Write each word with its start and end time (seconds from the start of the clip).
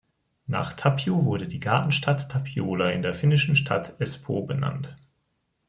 Nach 0.47 0.73
Tapio 0.73 1.25
wurde 1.25 1.45
die 1.45 1.59
Gartenstadt 1.59 2.31
Tapiola 2.31 2.89
in 2.89 3.03
der 3.03 3.13
finnischen 3.13 3.55
Stadt 3.55 3.93
Espoo 4.01 4.43
benannt. 4.47 4.95